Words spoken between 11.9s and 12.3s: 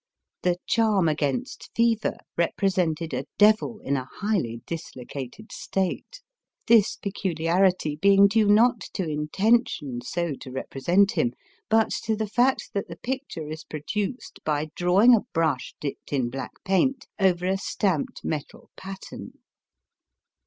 to the